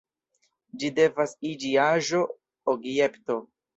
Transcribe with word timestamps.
Ĝi 0.83 0.89
devas 0.99 1.35
iĝi 1.49 1.73
aĵo, 1.83 2.23
objekto. 2.75 3.37